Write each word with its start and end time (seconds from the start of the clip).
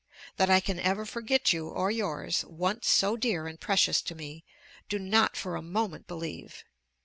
That 0.37 0.49
I 0.49 0.61
can 0.61 0.79
ever 0.79 1.05
forget 1.05 1.53
you 1.53 1.67
or 1.69 1.91
yours, 1.91 2.43
once 2.45 2.89
so 2.89 3.15
dear 3.15 3.45
and 3.45 3.59
precious 3.59 4.01
to 4.01 4.15
me, 4.15 4.43
do 4.89 4.97
not 4.97 5.37
for 5.37 5.55
a 5.55 5.61
moment 5.61 6.07
believe. 6.07 6.63